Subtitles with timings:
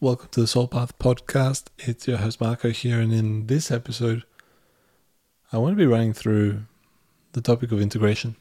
[0.00, 1.70] Welcome to the Soul Path podcast.
[1.80, 4.22] It's your host Marko here, and in this episode,
[5.52, 6.66] I want to be running through
[7.32, 8.36] the topic of integration.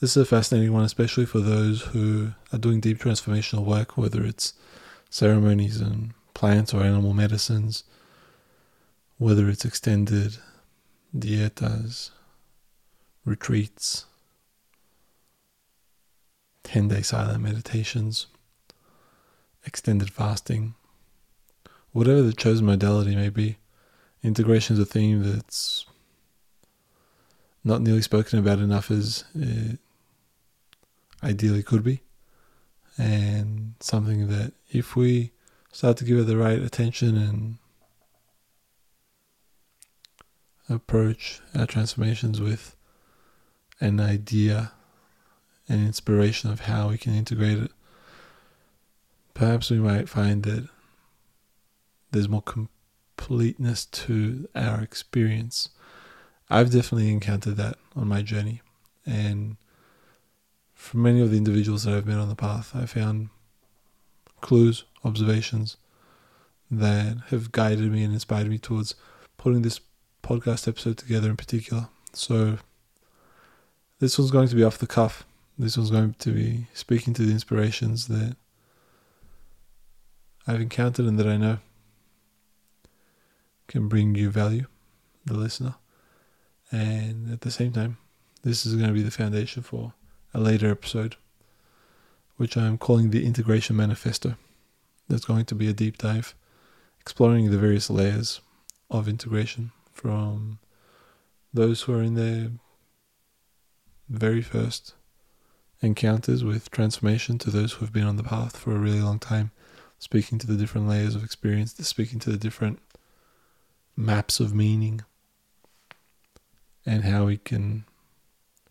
[0.00, 4.22] This is a fascinating one, especially for those who are doing deep transformational work, whether
[4.22, 4.52] it's
[5.08, 7.82] ceremonies and plants or animal medicines,
[9.16, 10.36] whether it's extended
[11.16, 12.10] dietas,
[13.24, 14.04] retreats,
[16.64, 18.26] 10 day silent meditations,
[19.66, 20.74] extended fasting,
[21.92, 23.56] whatever the chosen modality may be.
[24.22, 25.84] Integration is a theme that's
[27.62, 29.78] not nearly spoken about enough as it
[31.22, 32.00] ideally could be,
[32.96, 35.32] and something that if we
[35.72, 37.58] start to give it the right attention and
[40.68, 42.74] approach our transformations with
[43.80, 44.72] an idea
[45.68, 47.72] and inspiration of how we can integrate it,
[49.36, 50.66] perhaps we might find that
[52.10, 55.68] there's more completeness to our experience.
[56.48, 58.62] I've definitely encountered that on my journey,
[59.04, 59.58] and
[60.74, 63.28] for many of the individuals that I've met on the path, I found
[64.40, 65.76] clues, observations
[66.70, 68.94] that have guided me and inspired me towards
[69.36, 69.80] putting this
[70.22, 71.88] podcast episode together in particular.
[72.14, 72.56] So,
[74.00, 75.26] this one's going to be off the cuff.
[75.58, 78.36] This one's going to be speaking to the inspirations that
[80.46, 81.58] I've encountered and that I know
[83.68, 84.66] can bring you value,
[85.24, 85.74] the listener.
[86.70, 87.98] And at the same time,
[88.42, 89.92] this is going to be the foundation for
[90.32, 91.16] a later episode,
[92.36, 94.36] which I'm calling the Integration Manifesto.
[95.08, 96.34] That's going to be a deep dive
[97.00, 98.40] exploring the various layers
[98.90, 100.58] of integration from
[101.54, 102.50] those who are in their
[104.08, 104.94] very first
[105.80, 109.20] encounters with transformation to those who have been on the path for a really long
[109.20, 109.52] time,
[109.98, 112.80] speaking to the different layers of experience, speaking to the different
[113.96, 115.02] maps of meaning,
[116.84, 117.84] and how we can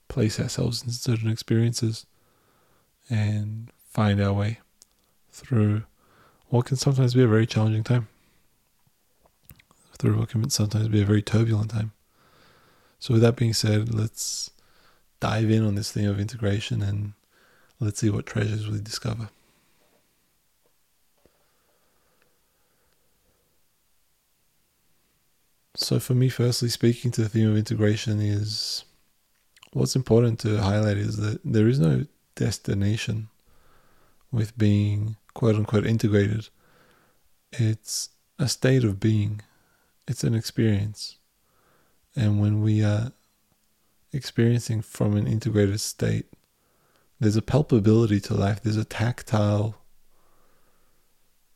[0.08, 2.06] place ourselves in certain experiences
[3.10, 4.60] and find our way
[5.32, 5.84] through
[6.48, 8.08] what can sometimes be a very challenging time,
[9.98, 11.92] through what can sometimes be a very turbulent time.
[13.00, 14.52] So, with that being said, let's
[15.20, 17.14] dive in on this theme of integration and
[17.80, 19.30] let's see what treasures we discover.
[25.86, 28.86] So, for me, firstly, speaking to the theme of integration is
[29.72, 33.28] what's important to highlight is that there is no destination
[34.32, 36.50] with being quote unquote integrated.
[37.52, 38.10] It's
[38.40, 39.42] a state of being,
[40.08, 41.20] it's an experience.
[42.16, 43.12] And when we are
[44.12, 46.26] experiencing from an integrated state,
[47.20, 49.76] there's a palpability to life, there's a tactile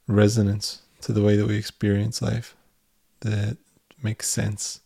[0.06, 2.56] resonance to the way that we experience life
[3.22, 3.58] that
[4.04, 4.82] makes sense.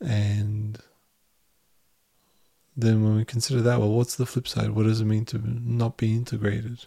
[0.00, 0.78] And
[2.76, 4.70] then when we consider that, well, what's the flip side?
[4.70, 6.86] What does it mean to not be integrated?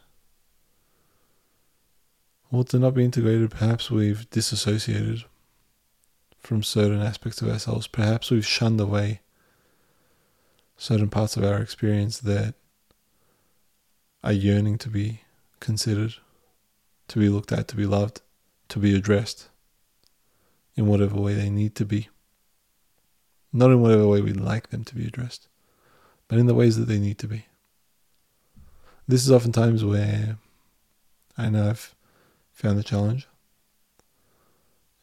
[2.50, 5.25] Well, to not be integrated, perhaps we've disassociated
[6.40, 7.88] from certain aspects of ourselves.
[7.88, 9.22] Perhaps we've shunned away
[10.78, 12.56] certain parts of our experience that
[14.24, 15.22] are yearning to be
[15.59, 16.16] considered,
[17.08, 18.22] to be looked at, to be loved,
[18.69, 19.50] to be addressed
[20.75, 22.09] in whatever way they need to be.
[23.51, 25.47] Not in whatever way we'd like them to be addressed,
[26.28, 27.45] but in the ways that they need to be.
[29.07, 30.38] This is oftentimes where
[31.38, 31.94] I know I've
[32.51, 33.28] found the challenge,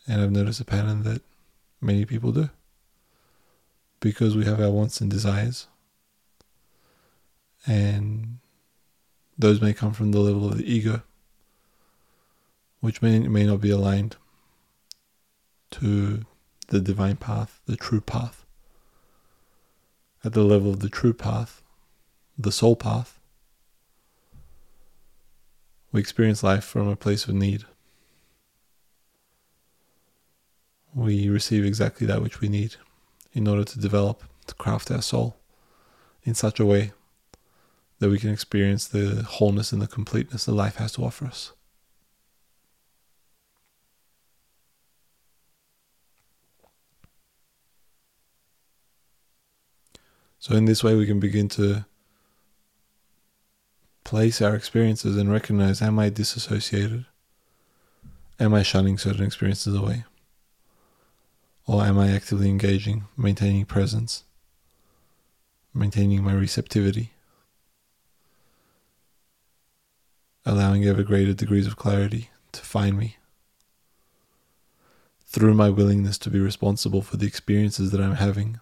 [0.09, 1.23] and I've noticed a pattern that
[1.81, 2.51] many people do
[4.01, 5.67] because we have our wants and desires.
[7.67, 8.39] And
[9.39, 11.03] those may come from the level of the ego,
[12.81, 14.17] which may, may not be aligned
[15.73, 16.25] to
[16.69, 18.45] the divine path, the true path.
[20.25, 21.63] At the level of the true path,
[22.37, 23.19] the soul path,
[25.93, 27.65] we experience life from a place of need.
[30.95, 32.77] We receive exactly that which we need
[33.33, 35.37] in order to develop, to craft our soul
[36.25, 36.93] in such a way
[37.99, 41.53] that we can experience the wholeness and the completeness that life has to offer us.
[50.41, 51.85] So, in this way, we can begin to
[54.03, 57.07] place our experiences and recognize am I disassociated?
[58.41, 60.05] Am I shunning certain experiences away?
[61.67, 64.25] Or am I actively engaging, maintaining presence,
[65.73, 67.13] maintaining my receptivity?
[70.45, 73.17] allowing ever greater degrees of clarity to find me
[75.27, 78.59] through my willingness to be responsible for the experiences that I'm having,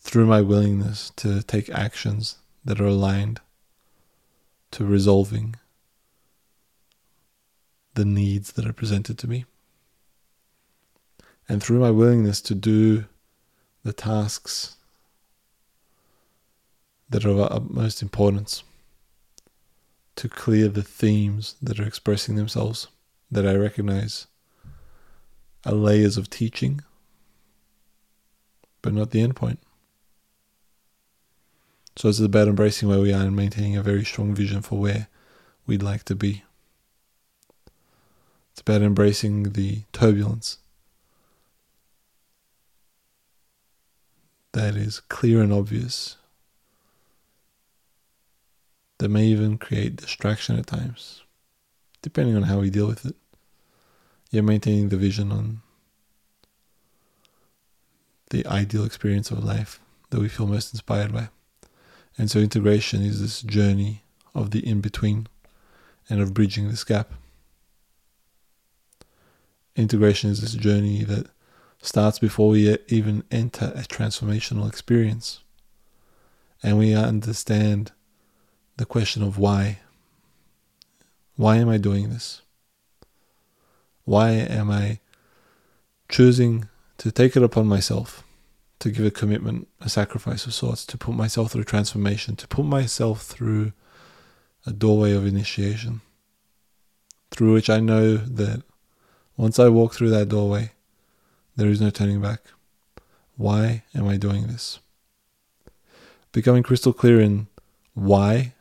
[0.00, 3.40] through my willingness to take actions that are aligned
[4.70, 5.56] to resolving
[7.94, 9.44] the needs that are presented to me,
[11.48, 13.04] and through my willingness to do
[13.82, 14.76] the tasks
[17.08, 18.62] that are of utmost importance
[20.16, 22.88] to clear the themes that are expressing themselves
[23.30, 24.26] that I recognize
[25.66, 26.82] are layers of teaching,
[28.82, 29.58] but not the end point.
[31.96, 35.08] So it's about embracing where we are and maintaining a very strong vision for where
[35.66, 36.44] we'd like to be.
[38.52, 40.58] It's about embracing the turbulence
[44.52, 46.16] that is clear and obvious,
[48.98, 51.22] that may even create distraction at times,
[52.02, 53.16] depending on how we deal with it.
[54.30, 55.62] You're maintaining the vision on
[58.30, 61.28] the ideal experience of life that we feel most inspired by.
[62.20, 64.02] And so integration is this journey
[64.34, 65.26] of the in between
[66.10, 67.14] and of bridging this gap.
[69.74, 71.28] Integration is this journey that
[71.80, 75.40] starts before we even enter a transformational experience.
[76.62, 77.92] And we understand
[78.76, 79.78] the question of why.
[81.36, 82.42] Why am I doing this?
[84.04, 85.00] Why am I
[86.10, 86.68] choosing
[86.98, 88.24] to take it upon myself
[88.80, 92.64] to give a commitment, a sacrifice of sorts, to put myself through transformation, to put
[92.64, 93.72] myself through
[94.66, 96.00] a doorway of initiation,
[97.30, 98.62] through which I know that
[99.36, 100.72] once I walk through that doorway,
[101.56, 102.40] there is no turning back.
[103.36, 104.80] Why am I doing this?
[106.32, 107.48] Becoming crystal clear in
[107.94, 108.54] why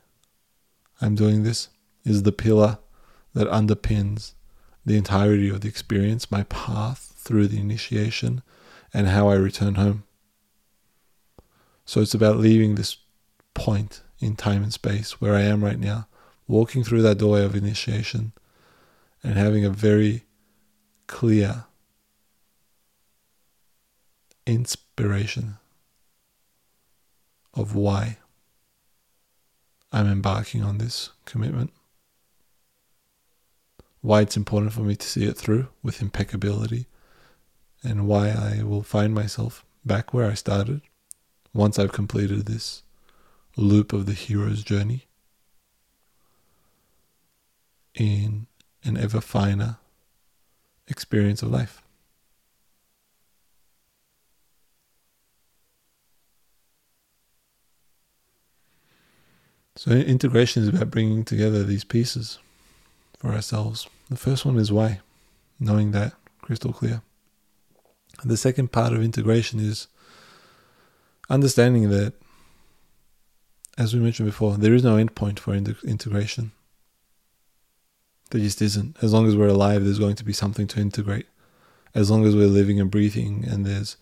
[1.02, 1.70] I'm doing this
[2.04, 2.78] is the pillar
[3.34, 4.34] that underpins
[4.86, 8.42] the entirety of the experience, my path through the initiation,
[8.94, 10.04] and how I return home.
[11.90, 12.98] So it's about leaving this
[13.56, 16.08] point in time and space where I am right now,
[16.48, 18.32] walking through that doorway of initiation,
[19.24, 20.26] and having a very
[21.08, 21.64] clear
[24.46, 25.58] inspiration
[27.56, 28.20] of why
[29.92, 31.74] I'm embarking on this commitment.
[34.02, 36.86] Why it's important for me to see it through with impeccability,
[37.84, 40.82] and why I will find myself back where I started
[41.60, 42.84] once I've completed this
[43.58, 45.08] loop of the hero's journey
[47.94, 48.48] in
[48.86, 49.76] an ever finer
[50.88, 51.82] experience of life.
[59.76, 62.40] So, integration is about bringing together these pieces
[63.18, 63.90] for ourselves.
[64.10, 65.02] The first one is why,
[65.60, 67.02] knowing that crystal clear.
[68.24, 69.88] The second part of integration is
[71.30, 72.14] understanding that,
[73.78, 76.52] as we mentioned before, there is no endpoint for integration.
[78.32, 78.98] There just isn't.
[79.02, 81.28] As long as we're alive, there's going to be something to integrate.
[81.96, 83.98] As long as we're living and breathing, and there's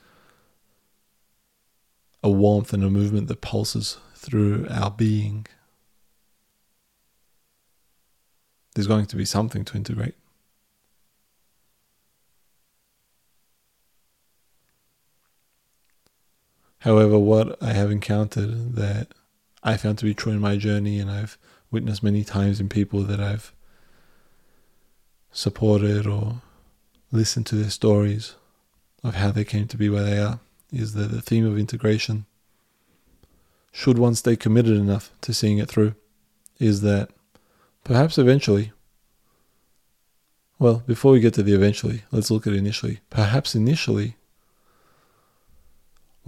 [2.23, 5.45] a warmth and a movement that pulses through our being,
[8.75, 10.15] there's going to be something to integrate.
[16.79, 19.09] However, what I have encountered that
[19.63, 21.37] I found to be true in my journey, and I've
[21.71, 23.51] witnessed many times in people that I've
[25.31, 26.41] supported or
[27.11, 28.35] listened to their stories
[29.03, 30.39] of how they came to be where they are,
[30.71, 32.25] is that the theme of integration,
[33.71, 35.95] should one stay committed enough to seeing it through,
[36.59, 37.09] is that
[37.87, 38.73] Perhaps eventually.
[40.59, 42.99] Well, before we get to the eventually, let's look at initially.
[43.09, 44.17] Perhaps initially,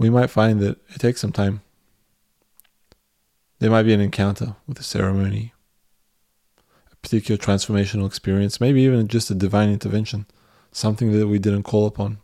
[0.00, 1.60] we might find that it takes some time.
[3.58, 5.52] There might be an encounter with a ceremony,
[6.90, 10.26] a particular transformational experience, maybe even just a divine intervention,
[10.72, 12.18] something that we didn't call upon,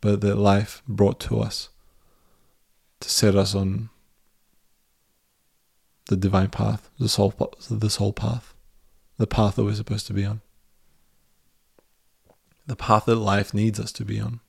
[0.00, 1.68] but that life brought to us
[3.00, 3.90] to set us on
[6.06, 7.34] the divine path, the soul,
[7.68, 8.54] the soul path
[9.18, 10.40] the path that we're supposed to be on,
[12.66, 14.40] the path that life needs us to be on.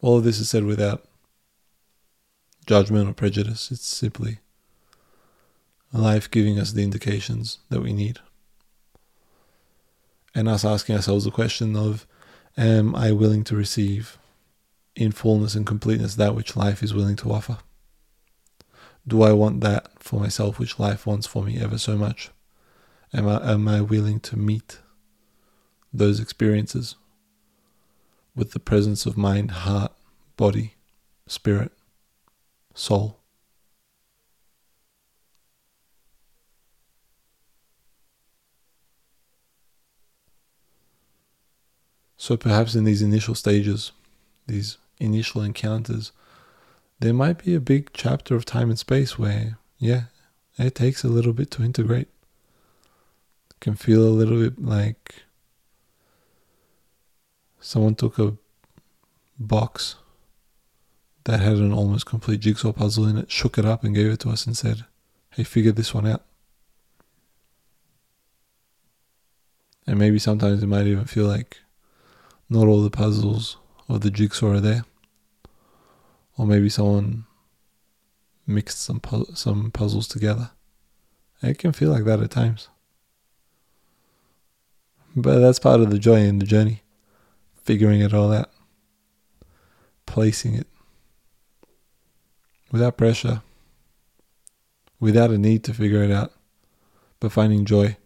[0.00, 1.04] All of this is said without
[2.66, 3.70] judgment or prejudice.
[3.70, 4.38] It's simply
[5.92, 8.18] life giving us the indications that we need.
[10.34, 12.06] And us asking ourselves the question of
[12.56, 14.18] Am I willing to receive
[14.94, 17.58] in fullness and completeness that which life is willing to offer?
[19.06, 22.30] Do I want that for myself, which life wants for me ever so much?
[23.14, 24.80] Am I, am I willing to meet
[25.92, 26.96] those experiences
[28.38, 29.92] with the presence of mind, heart,
[30.36, 30.74] body,
[31.26, 31.72] spirit,
[32.72, 33.18] soul?
[42.16, 43.90] So perhaps in these initial stages,
[44.46, 46.12] these initial encounters,
[47.00, 50.02] there might be a big chapter of time and space where, yeah,
[50.58, 52.08] it takes a little bit to integrate.
[53.50, 55.24] It can feel a little bit like
[57.68, 58.32] someone took a
[59.38, 59.96] box
[61.24, 64.20] that had an almost complete jigsaw puzzle in it, shook it up, and gave it
[64.20, 64.86] to us and said,
[65.32, 66.24] Hey, figure this one out.
[69.86, 71.58] And maybe sometimes it might even feel like
[72.48, 74.86] not all the puzzles of the jigsaw are there.
[76.38, 77.26] Or maybe someone
[78.46, 80.52] mixed some pu- some puzzles together.
[81.42, 82.68] It can feel like that at times.
[85.14, 86.82] But that's part of the joy in the journey.
[87.68, 88.48] Figuring it all out.
[90.06, 90.66] Placing it.
[92.72, 93.42] Without pressure.
[94.98, 96.32] Without a need to figure it out.
[97.20, 97.98] But finding joy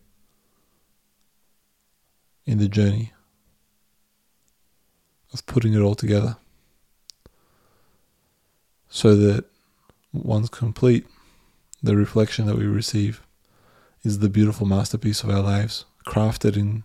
[2.45, 3.12] in the journey
[5.33, 6.38] of putting it all together
[8.88, 9.45] so that
[10.12, 11.07] once complete,
[11.81, 13.23] the reflection that we receive
[14.02, 16.83] is the beautiful masterpiece of our lives, crafted in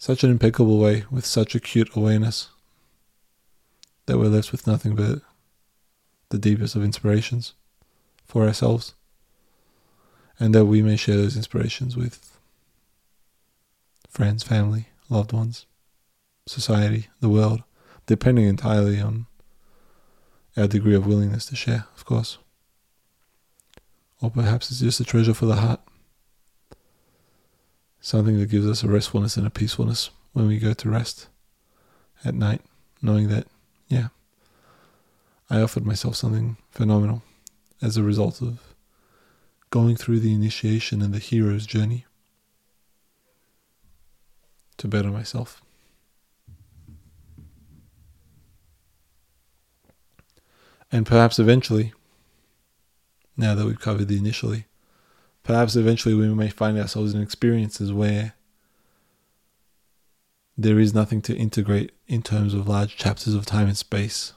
[0.00, 2.48] such an impeccable way with such acute awareness
[4.06, 5.20] that we're left with nothing but
[6.30, 7.52] the deepest of inspirations
[8.24, 8.94] for ourselves,
[10.38, 12.38] and that we may share those inspirations with
[14.08, 15.66] friends, family, loved ones,
[16.46, 17.62] society, the world,
[18.06, 19.26] depending entirely on
[20.56, 22.38] our degree of willingness to share, of course.
[24.22, 25.80] Or perhaps it's just a treasure for the heart.
[28.00, 31.28] Something that gives us a restfulness and a peacefulness when we go to rest
[32.24, 32.62] at night,
[33.02, 33.46] knowing that,
[33.88, 34.08] yeah,
[35.50, 37.22] I offered myself something phenomenal
[37.82, 38.74] as a result of
[39.70, 42.06] going through the initiation and the hero's journey
[44.76, 45.62] to better myself.
[50.90, 51.92] And perhaps eventually,
[53.36, 54.64] now that we've covered the initially,
[55.42, 58.34] perhaps eventually we may find ourselves in experiences where
[60.56, 64.34] there is nothing to integrate in terms of large chapters of time and space,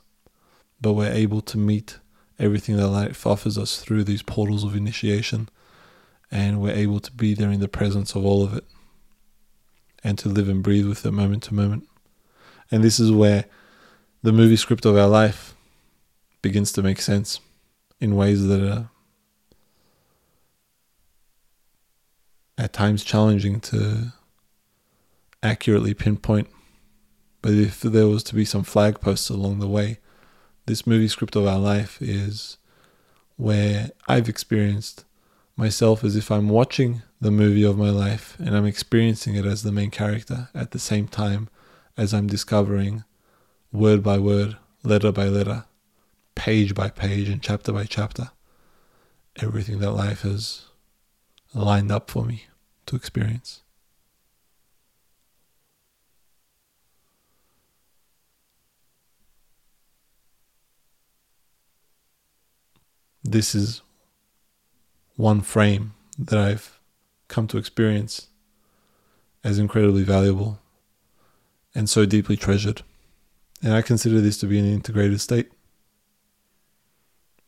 [0.80, 2.00] but we're able to meet
[2.40, 5.50] everything that life offers us through these portals of initiation,
[6.32, 8.64] and we're able to be there in the presence of all of it
[10.04, 11.88] and to live and breathe with it moment to moment.
[12.72, 13.46] And this is where
[14.22, 15.56] the movie script of our life
[16.42, 17.40] begins to make sense
[18.00, 18.90] in ways that are
[22.58, 24.14] at times challenging to
[25.42, 26.48] accurately pinpoint.
[27.42, 30.00] But if there was to be some flag posts along the way,
[30.66, 32.58] this movie script of our life is
[33.36, 35.04] where I've experienced
[35.58, 39.64] myself as if I'm watching the movie of my life and I'm experiencing it as
[39.64, 41.50] the main character at the same time
[41.98, 43.04] as I'm discovering
[43.72, 45.66] word by word, letter by letter,
[46.36, 48.32] page by page, and chapter by chapter
[49.42, 50.66] everything that life has
[51.54, 52.46] lined up for me
[52.86, 53.62] to experience.
[63.24, 63.82] This is
[65.16, 66.80] one frame that I've
[67.28, 68.28] come to experience
[69.44, 70.60] as incredibly valuable
[71.74, 72.82] and so deeply treasured.
[73.62, 75.52] And I consider this to be an integrated state.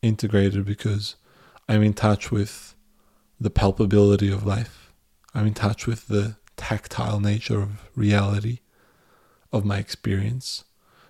[0.01, 1.15] Integrated because
[1.67, 2.74] I'm in touch with
[3.39, 4.91] the palpability of life.
[5.33, 8.59] I'm in touch with the tactile nature of reality,
[9.51, 10.63] of my experience,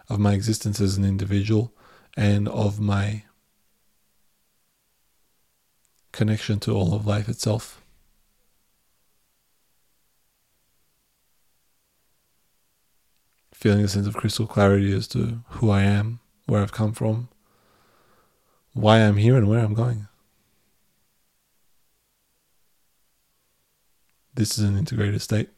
[0.10, 1.74] of my existence as an individual,
[2.18, 3.24] and of my
[6.12, 7.82] connection to all of life itself.
[13.54, 17.30] Feeling a sense of crystal clarity as to who I am, where I've come from,
[18.74, 20.08] why I'm here, and where I'm going.
[24.36, 25.50] This is an integrated state.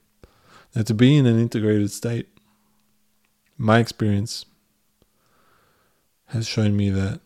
[0.75, 2.27] Now, to be in an integrated state,
[3.57, 4.46] my experience
[6.27, 7.19] has shown me that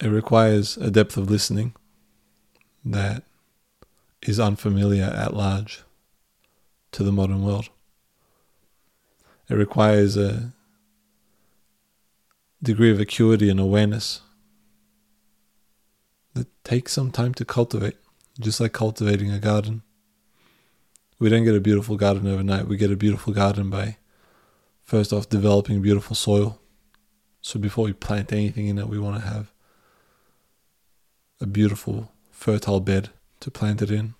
[0.00, 1.74] it requires a depth of listening
[2.84, 3.22] that
[4.22, 5.82] is unfamiliar at large
[6.92, 7.68] to the modern world.
[9.48, 10.52] It requires a
[12.60, 14.22] degree of acuity and awareness
[16.36, 17.96] that takes some time to cultivate,
[18.38, 19.82] just like cultivating a garden.
[21.18, 22.68] We don't get a beautiful garden overnight.
[22.68, 23.96] We get a beautiful garden by
[24.82, 26.60] first off developing beautiful soil.
[27.40, 29.50] So before we plant anything in it, we want to have
[31.40, 34.14] a beautiful, fertile bed to plant it in.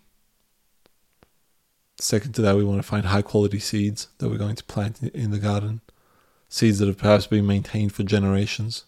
[1.99, 5.03] Second to that, we want to find high quality seeds that we're going to plant
[5.03, 5.81] in the garden,
[6.49, 8.85] seeds that have perhaps been maintained for generations.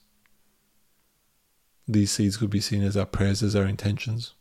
[1.89, 4.35] These seeds could be seen as our prayers, as our intentions.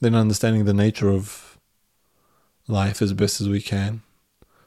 [0.00, 1.58] Then understanding the nature of
[2.68, 4.02] life as best as we can.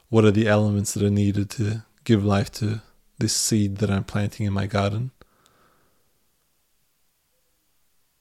[0.09, 2.81] What are the elements that are needed to give life to
[3.19, 5.11] this seed that I'm planting in my garden?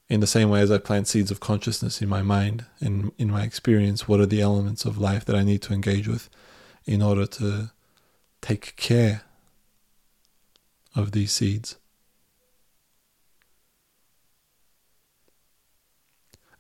[0.09, 3.31] In the same way as I plant seeds of consciousness in my mind and in
[3.31, 6.31] my experience, what are the elements of life that I need to engage with
[6.87, 7.71] in order to
[8.41, 9.23] take care
[10.99, 11.77] of these seeds?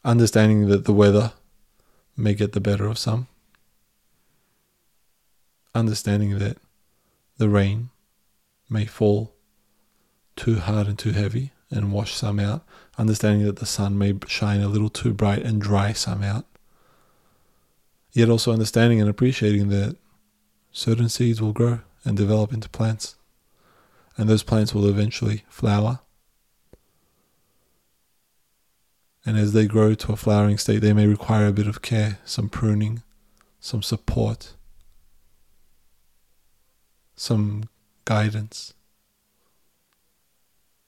[0.09, 1.33] understanding that the weather
[2.17, 3.27] may get the better of some,
[5.75, 6.57] understanding that
[7.37, 7.91] the rain
[8.71, 9.35] may fall
[10.35, 12.65] too hard and too heavy and wash some out,
[12.97, 16.47] understanding that the sun may shine a little too bright and dry some out.
[18.13, 19.97] Yet also understanding and appreciating that
[20.73, 23.17] certain seeds will grow and develop into plants,
[24.19, 26.01] and those plants will eventually flower
[29.29, 32.19] and as they grow to a flowering state, they may require a bit of care,
[32.25, 33.03] some pruning,
[33.61, 34.55] some support,
[37.15, 37.65] some
[38.07, 38.73] guidance,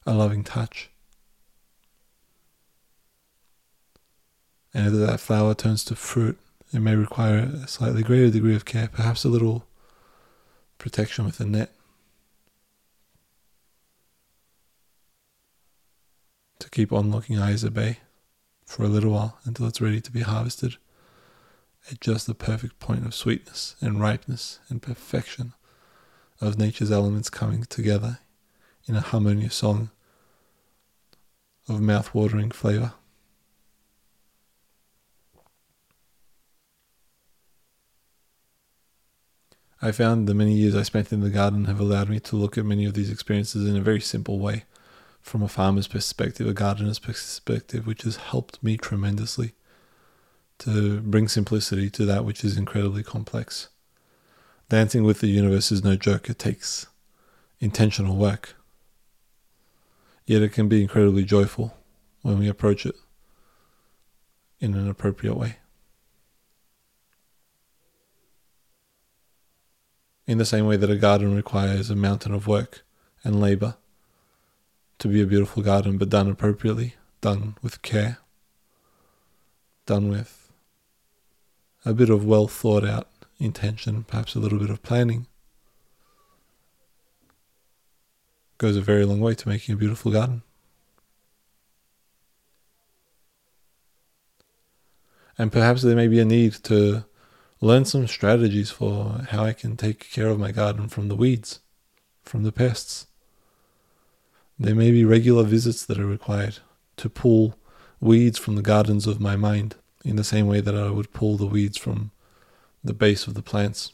[0.06, 0.88] a loving touch.
[4.72, 6.38] And as that flower turns to fruit,
[6.72, 9.66] it may require a slightly greater degree of care, perhaps a little
[10.78, 11.74] protection with a net.
[16.60, 17.98] To keep onlooking eyes at bay
[18.64, 20.76] for a little while until it's ready to be harvested
[21.90, 25.54] at just the perfect point of sweetness and ripeness and perfection
[26.40, 28.18] of nature's elements coming together
[28.86, 29.90] in a harmonious song
[31.66, 32.92] of mouth-watering flavor.
[39.80, 42.58] I found the many years I spent in the garden have allowed me to look
[42.58, 44.64] at many of these experiences in a very simple way
[45.22, 49.52] from a farmer's perspective, a gardener's perspective, which has helped me tremendously
[50.58, 53.68] to bring simplicity to that which is incredibly complex.
[54.68, 56.86] Dancing with the universe is no joke, it takes
[57.60, 58.54] intentional work.
[60.26, 61.76] Yet it can be incredibly joyful
[62.22, 62.94] when we approach it
[64.60, 65.56] in an appropriate way.
[70.26, 72.82] In the same way that a garden requires a mountain of work
[73.24, 73.76] and labor
[75.00, 78.18] to be a beautiful garden, but done appropriately, done with care,
[79.86, 80.52] done with
[81.84, 83.08] a bit of well thought out
[83.38, 85.26] intention, perhaps a little bit of planning.
[88.58, 90.42] Goes a very long way to making a beautiful garden.
[95.38, 97.06] And perhaps there may be a need to
[97.62, 101.60] learn some strategies for how I can take care of my garden from the weeds,
[102.22, 103.06] from the pests.
[104.62, 106.58] There may be regular visits that are required
[106.98, 107.54] to pull
[107.98, 111.38] weeds from the gardens of my mind in the same way that I would pull
[111.38, 112.10] the weeds from
[112.84, 113.92] the base of the plants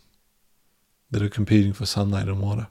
[1.12, 2.66] that are competing for sunlight and water.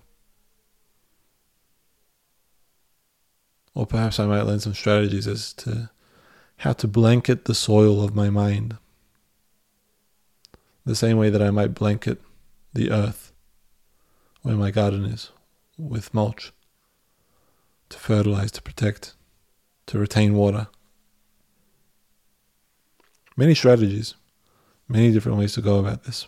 [3.74, 5.90] Or perhaps I might learn some strategies as to
[6.58, 8.76] how to blanket the soil of my mind.
[10.86, 12.22] The same way that I might blanket
[12.74, 13.32] the earth
[14.42, 15.32] where my garden is
[15.78, 16.52] with mulch
[17.90, 19.14] to fertilize, to protect,
[19.88, 20.68] to retain water.
[23.38, 24.16] Many strategies,
[24.88, 26.28] many different ways to go about this.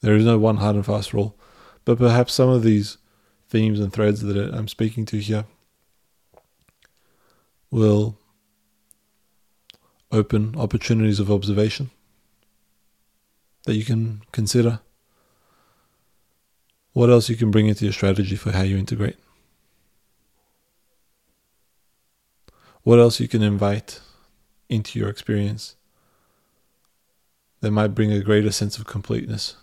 [0.00, 1.36] There is no one hard and fast rule,
[1.84, 2.98] but perhaps some of these
[3.48, 5.44] themes and threads that I'm speaking to here
[7.70, 8.18] will
[10.12, 11.90] open opportunities of observation
[13.64, 14.80] that you can consider.
[16.92, 19.16] What else you can bring into your strategy for how you integrate?
[22.86, 23.98] What else you can invite
[24.68, 25.74] into your experience
[27.60, 29.56] that might bring a greater sense of completeness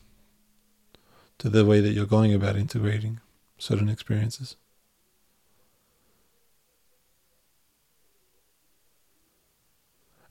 [1.38, 3.22] to the way that you're going about integrating
[3.58, 4.58] certain experiences.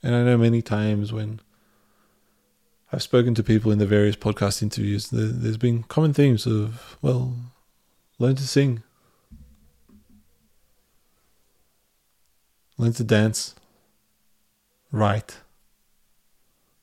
[0.03, 1.41] And I know many times when
[2.93, 7.37] I've spoken to people in the various podcast interviews, there's been common themes of, well,
[8.23, 8.85] Learn to sing.
[12.83, 13.55] Learn to dance.
[14.90, 15.37] Write.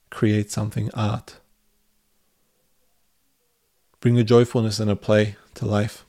[0.09, 1.39] Create something, art.
[3.99, 6.05] Bring a joyfulness and a play to life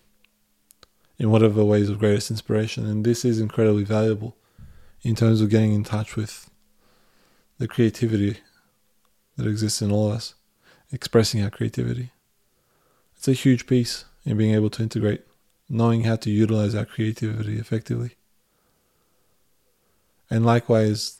[1.19, 2.87] in whatever ways of greatest inspiration.
[2.87, 4.37] And this is incredibly valuable
[5.03, 6.49] in terms of getting in touch with
[7.59, 8.37] the creativity
[9.37, 10.35] that exists in all of us,
[10.93, 12.13] expressing our creativity.
[13.17, 15.27] It's a huge piece in being able to integrate,
[15.69, 18.15] knowing how to utilize our creativity effectively.
[20.31, 21.19] And likewise,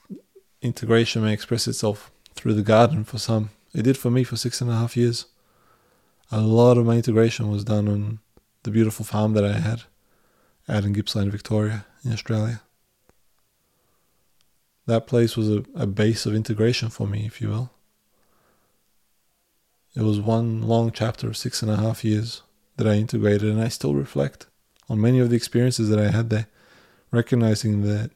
[0.63, 3.51] integration may express itself through the garden for some.
[3.75, 5.27] It did for me for six and a half years.
[6.31, 8.21] A lot of my integration was done on
[8.63, 9.83] the beautiful farm that I had
[10.69, 12.63] out in Gippsland, Victoria, in Australia.
[14.87, 17.71] That place was a, a base of integration for me, if you will.
[19.97, 22.43] It was one long chapter of six and a half years
[22.77, 24.47] that I integrated, and I still reflect
[24.89, 26.47] on many of the experiences that I had there,
[27.11, 28.13] recognizing that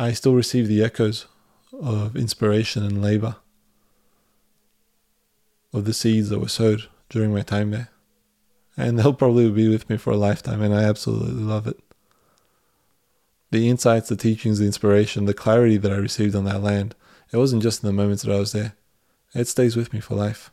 [0.00, 1.26] I still receive the echoes
[1.78, 3.36] of inspiration and labor
[5.74, 7.90] of the seeds that were sowed during my time there.
[8.78, 11.78] And they'll probably be with me for a lifetime, and I absolutely love it.
[13.50, 16.94] The insights, the teachings, the inspiration, the clarity that I received on that land,
[17.30, 18.72] it wasn't just in the moments that I was there,
[19.34, 20.50] it stays with me for life.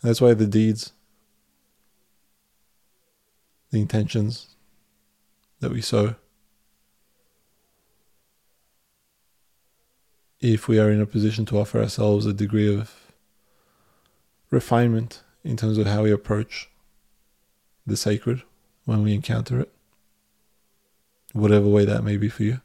[0.00, 0.92] And that's why the deeds,
[3.72, 4.54] the intentions
[5.58, 6.14] that we sow,
[10.42, 13.12] if we are in a position to offer ourselves a degree of
[14.50, 16.68] refinement in terms of how we approach
[17.86, 18.42] the sacred
[18.84, 19.72] when we encounter it,
[21.32, 22.60] whatever way that may be for you.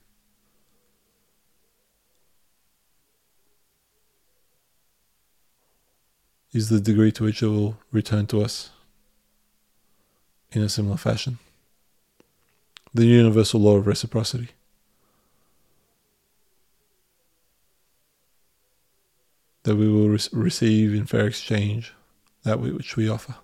[6.51, 8.71] Is the degree to which it will return to us
[10.51, 11.37] in a similar fashion.
[12.91, 14.49] The universal law of reciprocity.
[19.67, 21.93] That we will re- receive in fair exchange
[22.43, 23.35] that which we offer.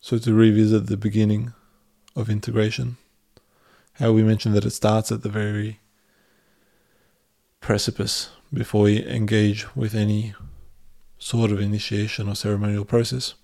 [0.00, 1.52] So, to revisit the beginning
[2.16, 2.96] of integration,
[3.92, 5.78] how we mentioned that it starts at the very
[7.60, 10.34] precipice before we engage with any
[11.18, 13.34] sort of initiation or ceremonial process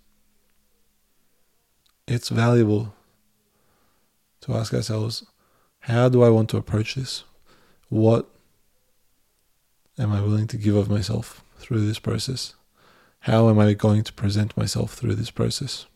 [2.11, 2.92] it's valuable
[4.40, 5.25] to ask ourselves
[5.85, 7.23] how do I want to approach this?
[7.88, 8.29] What
[9.99, 12.55] am I willing to give of myself through this process?
[13.20, 15.87] How am I going to present myself through this process?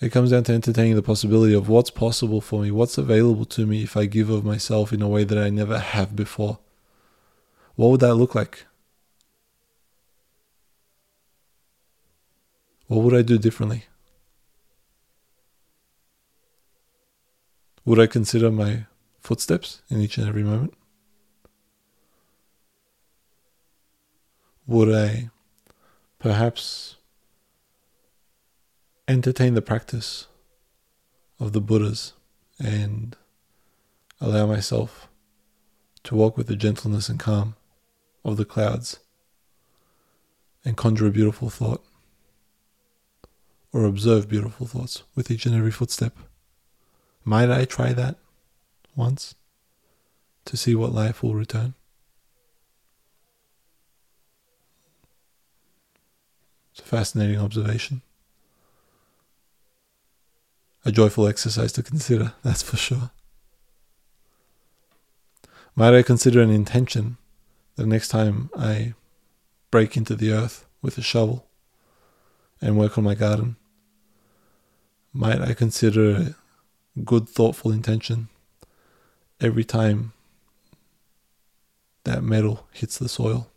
[0.00, 3.66] It comes down to entertaining the possibility of what's possible for me, what's available to
[3.66, 6.58] me if I give of myself in a way that I never have before.
[7.76, 8.66] What would that look like?
[12.94, 13.86] What would I do differently?
[17.84, 18.86] Would I consider my
[19.18, 20.74] footsteps in each and every moment?
[24.68, 25.30] Would I
[26.20, 26.94] perhaps
[29.08, 30.28] entertain the practice
[31.40, 32.12] of the Buddhas
[32.60, 33.16] and
[34.20, 35.08] allow myself
[36.04, 37.56] to walk with the gentleness and calm
[38.24, 39.00] of the clouds
[40.64, 41.84] and conjure a beautiful thought?
[43.74, 46.16] Or observe beautiful thoughts with each and every footstep.
[47.24, 48.16] Might I try that
[48.94, 49.34] once
[50.44, 51.74] to see what life will return?
[56.70, 58.02] It's a fascinating observation.
[60.84, 63.10] A joyful exercise to consider, that's for sure.
[65.74, 67.16] Might I consider an intention
[67.74, 68.94] the next time I
[69.72, 71.48] break into the earth with a shovel
[72.60, 73.56] and work on my garden?
[75.14, 76.34] Might I consider
[77.04, 78.28] good, thoughtful intention
[79.40, 80.12] every time
[82.02, 83.48] that metal hits the soil?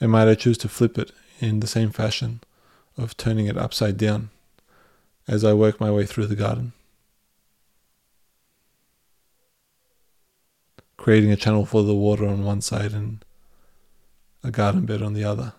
[0.00, 2.40] And might I choose to flip it in the same fashion
[2.96, 4.30] of turning it upside down
[5.28, 6.72] as I work my way through the garden?
[10.96, 13.22] Creating a channel for the water on one side and
[14.42, 15.52] a garden bed on the other.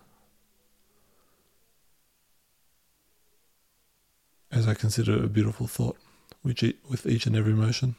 [4.50, 5.96] As I consider it a beautiful thought
[6.42, 7.96] which with each and every motion.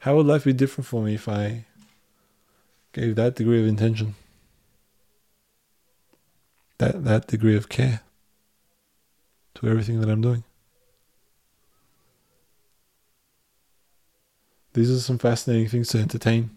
[0.00, 1.66] How would life be different for me if I
[2.92, 4.14] gave that degree of intention?
[6.80, 8.00] that, that degree of care
[9.54, 10.44] to everything that I'm doing.
[14.72, 16.50] These are some fascinating things to entertain,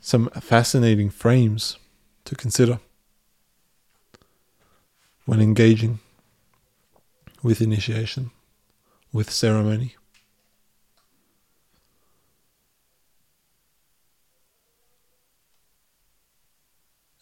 [0.00, 1.78] some fascinating frames
[2.24, 2.80] to consider
[5.24, 6.00] when engaging
[7.42, 8.30] with initiation,
[9.12, 9.94] with ceremony.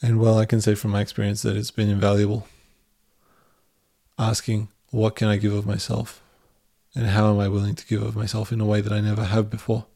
[0.01, 2.47] And well, I can say from my experience that it's been invaluable
[4.19, 6.23] asking, what can I give of myself?
[6.95, 9.25] And how am I willing to give of myself in a way that I never
[9.25, 9.87] have before?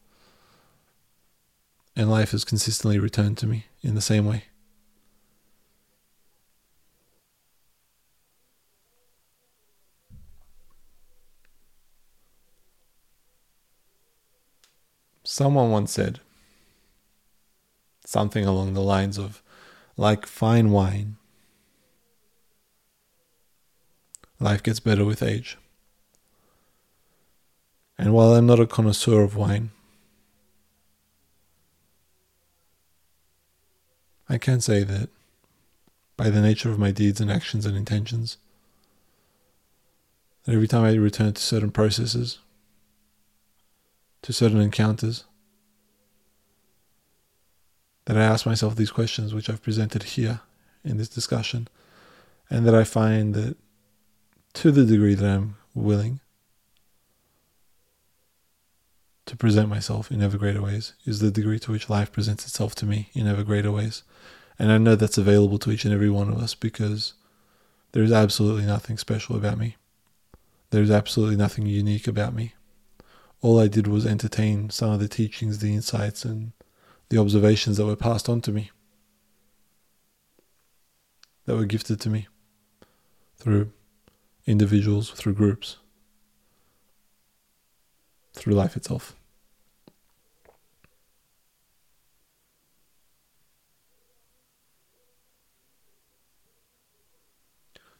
[1.95, 4.45] And life has consistently returned to me in the same way.
[15.33, 16.19] Someone once said
[18.05, 19.41] something along the lines of,
[19.97, 21.15] like fine wine,
[24.39, 25.57] life gets better with age.
[27.97, 29.71] And while I'm not a connoisseur of wine,
[34.29, 35.09] I can say that
[36.15, 38.37] by the nature of my deeds and actions and intentions,
[40.43, 42.37] that every time I return to certain processes,
[44.23, 45.25] to certain encounters,
[48.05, 50.41] that I ask myself these questions, which I've presented here
[50.83, 51.67] in this discussion,
[52.49, 53.57] and that I find that
[54.53, 56.19] to the degree that I'm willing
[59.25, 62.75] to present myself in ever greater ways, is the degree to which life presents itself
[62.75, 64.03] to me in ever greater ways.
[64.59, 67.13] And I know that's available to each and every one of us because
[67.93, 69.77] there is absolutely nothing special about me.
[70.69, 72.53] There's absolutely nothing unique about me
[73.43, 76.53] all I did was entertain some of the teachings, the insights, and
[77.09, 78.71] the observations that were passed on to me,
[81.45, 82.27] that were gifted to me
[83.35, 83.71] through
[84.47, 85.75] individuals, through groups,
[88.33, 89.13] through life itself.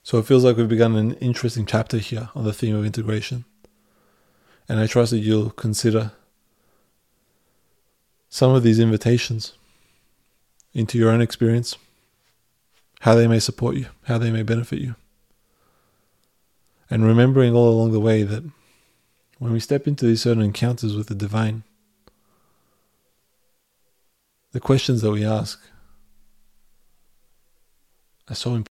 [0.03, 3.43] So it feels like we've begun an interesting chapter here on the theme of integration.
[4.67, 6.11] And I trust that you'll consider
[8.29, 9.53] some of these invitations
[10.73, 11.77] into your own experience,
[13.01, 14.95] how they may support you, how they may benefit you.
[16.89, 18.43] And remembering all along the way that
[19.39, 21.63] when we step into these certain encounters with the divine,
[24.51, 25.59] the questions that we ask
[28.29, 28.72] are so important.